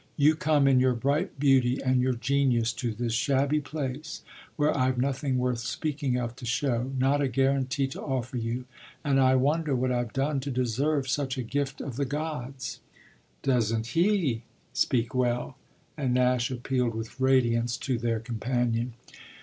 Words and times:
You 0.17 0.35
come, 0.35 0.67
in 0.67 0.79
your 0.79 0.95
bright 0.95 1.39
beauty 1.39 1.79
and 1.79 2.01
your 2.01 2.15
genius, 2.15 2.73
to 2.73 2.91
this 2.91 3.13
shabby 3.13 3.59
place 3.59 4.23
where 4.55 4.75
I've 4.75 4.97
nothing 4.97 5.37
worth 5.37 5.59
speaking 5.59 6.17
of 6.17 6.35
to 6.37 6.45
show, 6.47 6.91
not 6.97 7.21
a 7.21 7.27
guarantee 7.27 7.85
to 7.89 8.01
offer 8.01 8.35
you; 8.37 8.65
and 9.03 9.19
I 9.19 9.35
wonder 9.35 9.75
what 9.75 9.91
I've 9.91 10.11
done 10.11 10.39
to 10.39 10.49
deserve 10.49 11.07
such 11.07 11.37
a 11.37 11.43
gift 11.43 11.81
of 11.81 11.97
the 11.97 12.05
gods." 12.05 12.79
"Doesn't 13.43 13.93
he 13.95 14.41
speak 14.73 15.13
well?" 15.13 15.55
and 15.95 16.15
Nash 16.15 16.49
appealed 16.49 16.95
with 16.95 17.19
radiance 17.21 17.77
to 17.77 17.99
their 17.99 18.19
companion. 18.19 18.95